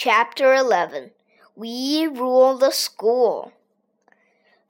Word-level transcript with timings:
Chapter 0.00 0.54
11 0.54 1.10
We 1.56 2.06
Rule 2.06 2.56
the 2.56 2.70
School. 2.70 3.50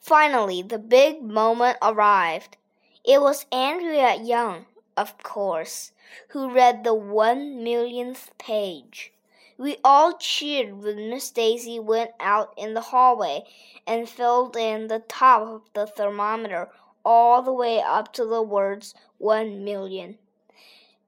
Finally, 0.00 0.62
the 0.62 0.78
big 0.78 1.20
moment 1.20 1.76
arrived. 1.82 2.56
It 3.04 3.20
was 3.20 3.44
Andrea 3.52 4.14
Young, 4.14 4.64
of 4.96 5.22
course, 5.22 5.92
who 6.30 6.50
read 6.50 6.82
the 6.82 6.94
one 6.94 7.62
millionth 7.62 8.30
page. 8.38 9.12
We 9.58 9.76
all 9.84 10.16
cheered 10.16 10.82
when 10.82 11.10
Miss 11.10 11.30
Daisy 11.30 11.78
went 11.78 12.12
out 12.18 12.54
in 12.56 12.72
the 12.72 12.88
hallway 12.88 13.44
and 13.86 14.08
filled 14.08 14.56
in 14.56 14.86
the 14.86 15.00
top 15.00 15.42
of 15.42 15.62
the 15.74 15.86
thermometer 15.86 16.70
all 17.04 17.42
the 17.42 17.52
way 17.52 17.82
up 17.82 18.14
to 18.14 18.24
the 18.24 18.40
words 18.40 18.94
one 19.18 19.62
million. 19.62 20.16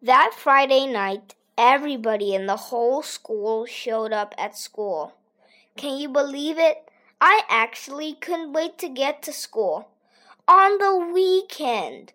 That 0.02 0.32
Friday 0.36 0.86
night, 0.86 1.34
Everybody 1.62 2.34
in 2.34 2.46
the 2.46 2.56
whole 2.56 3.02
school 3.02 3.66
showed 3.66 4.14
up 4.14 4.34
at 4.38 4.56
school. 4.56 5.12
Can 5.76 5.98
you 5.98 6.08
believe 6.08 6.56
it? 6.58 6.88
I 7.20 7.42
actually 7.50 8.14
couldn't 8.14 8.54
wait 8.54 8.78
to 8.78 8.88
get 8.88 9.22
to 9.24 9.32
school. 9.34 9.90
On 10.48 10.78
the 10.78 11.12
weekend. 11.12 12.14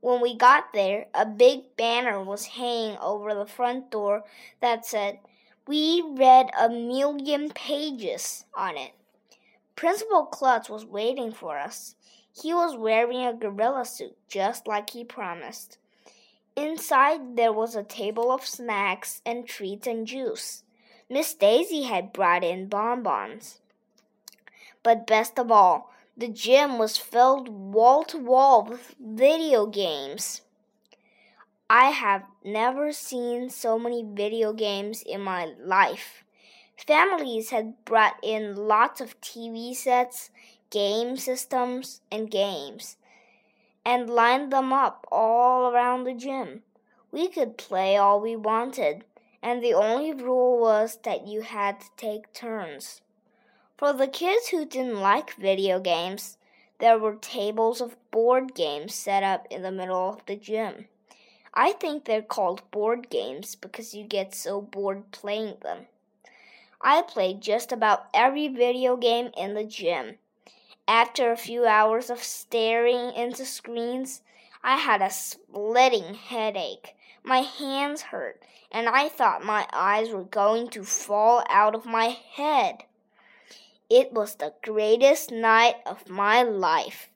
When 0.00 0.22
we 0.22 0.34
got 0.34 0.72
there, 0.72 1.04
a 1.12 1.26
big 1.26 1.76
banner 1.76 2.24
was 2.24 2.46
hanging 2.46 2.96
over 2.96 3.34
the 3.34 3.44
front 3.44 3.90
door 3.90 4.24
that 4.62 4.86
said, 4.86 5.18
We 5.66 6.02
read 6.02 6.48
a 6.58 6.70
million 6.70 7.50
pages 7.50 8.46
on 8.54 8.78
it. 8.78 8.92
Principal 9.76 10.24
Klutz 10.24 10.70
was 10.70 10.86
waiting 10.86 11.30
for 11.30 11.58
us. 11.58 11.94
He 12.32 12.54
was 12.54 12.74
wearing 12.74 13.26
a 13.26 13.34
gorilla 13.34 13.84
suit, 13.84 14.16
just 14.28 14.66
like 14.66 14.88
he 14.88 15.04
promised. 15.04 15.76
Inside 16.58 17.36
there 17.36 17.52
was 17.52 17.76
a 17.76 17.84
table 17.84 18.32
of 18.32 18.44
snacks 18.44 19.22
and 19.24 19.46
treats 19.46 19.86
and 19.86 20.04
juice. 20.04 20.64
Miss 21.08 21.32
Daisy 21.32 21.84
had 21.84 22.12
brought 22.12 22.42
in 22.42 22.66
bonbons. 22.66 23.60
But 24.82 25.06
best 25.06 25.38
of 25.38 25.52
all, 25.52 25.92
the 26.16 26.26
gym 26.26 26.76
was 26.76 26.96
filled 26.96 27.48
wall 27.48 28.02
to 28.06 28.18
wall 28.18 28.64
with 28.64 28.96
video 28.98 29.66
games. 29.66 30.42
I 31.70 31.90
have 31.90 32.24
never 32.42 32.90
seen 32.92 33.50
so 33.50 33.78
many 33.78 34.02
video 34.04 34.52
games 34.52 35.02
in 35.02 35.20
my 35.20 35.54
life. 35.60 36.24
Families 36.76 37.50
had 37.50 37.84
brought 37.84 38.16
in 38.20 38.56
lots 38.56 39.00
of 39.00 39.20
TV 39.20 39.76
sets, 39.76 40.30
game 40.70 41.16
systems, 41.16 42.00
and 42.10 42.28
games 42.28 42.96
and 43.88 44.10
lined 44.10 44.52
them 44.52 44.70
up 44.70 45.06
all 45.10 45.72
around 45.72 46.04
the 46.04 46.12
gym. 46.12 46.62
We 47.10 47.26
could 47.26 47.56
play 47.56 47.96
all 47.96 48.20
we 48.20 48.36
wanted, 48.36 49.02
and 49.42 49.62
the 49.62 49.72
only 49.72 50.12
rule 50.12 50.60
was 50.60 50.98
that 51.04 51.26
you 51.26 51.40
had 51.40 51.80
to 51.80 51.86
take 51.96 52.34
turns. 52.34 53.00
For 53.78 53.94
the 53.94 54.06
kids 54.06 54.48
who 54.48 54.66
didn't 54.66 55.00
like 55.00 55.32
video 55.36 55.80
games, 55.80 56.36
there 56.80 56.98
were 56.98 57.14
tables 57.14 57.80
of 57.80 57.96
board 58.10 58.54
games 58.54 58.94
set 58.94 59.22
up 59.22 59.46
in 59.50 59.62
the 59.62 59.72
middle 59.72 60.10
of 60.10 60.20
the 60.26 60.36
gym. 60.36 60.88
I 61.54 61.72
think 61.72 62.04
they're 62.04 62.20
called 62.20 62.70
board 62.70 63.08
games 63.08 63.54
because 63.54 63.94
you 63.94 64.04
get 64.04 64.34
so 64.34 64.60
bored 64.60 65.12
playing 65.12 65.56
them. 65.62 65.86
I 66.82 67.00
played 67.00 67.40
just 67.40 67.72
about 67.72 68.08
every 68.12 68.48
video 68.48 68.98
game 68.98 69.30
in 69.34 69.54
the 69.54 69.64
gym 69.64 70.18
after 70.88 71.30
a 71.30 71.36
few 71.36 71.66
hours 71.66 72.08
of 72.08 72.24
staring 72.24 73.12
into 73.12 73.44
screens, 73.44 74.22
I 74.64 74.78
had 74.78 75.02
a 75.02 75.10
splitting 75.10 76.14
headache. 76.14 76.96
My 77.22 77.40
hands 77.40 78.00
hurt, 78.00 78.42
and 78.72 78.88
I 78.88 79.10
thought 79.10 79.44
my 79.44 79.66
eyes 79.70 80.08
were 80.08 80.24
going 80.24 80.68
to 80.70 80.84
fall 80.84 81.44
out 81.50 81.74
of 81.74 81.84
my 81.84 82.06
head. 82.06 82.84
It 83.90 84.12
was 84.14 84.36
the 84.36 84.54
greatest 84.64 85.30
night 85.30 85.76
of 85.84 86.08
my 86.08 86.42
life. 86.42 87.10